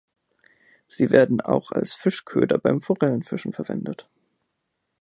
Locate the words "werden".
1.11-1.41